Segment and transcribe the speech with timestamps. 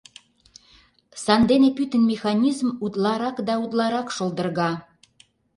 [1.23, 4.71] Сандене пӱтынь механизм утларак да утларак шолдырга.